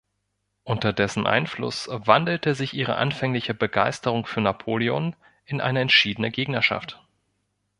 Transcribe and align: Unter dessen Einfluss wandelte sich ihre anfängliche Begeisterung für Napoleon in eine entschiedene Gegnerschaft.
Unter 0.63 0.93
dessen 0.93 1.27
Einfluss 1.27 1.87
wandelte 1.91 2.55
sich 2.55 2.73
ihre 2.73 2.95
anfängliche 2.95 3.53
Begeisterung 3.53 4.25
für 4.25 4.41
Napoleon 4.41 5.15
in 5.45 5.61
eine 5.61 5.79
entschiedene 5.81 6.31
Gegnerschaft. 6.31 6.99